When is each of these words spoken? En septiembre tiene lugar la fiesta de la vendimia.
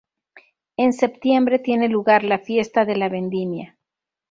En 0.77 0.93
septiembre 0.93 1.59
tiene 1.59 1.87
lugar 1.87 2.23
la 2.23 2.39
fiesta 2.39 2.85
de 2.85 2.95
la 2.97 3.07
vendimia. 3.07 3.77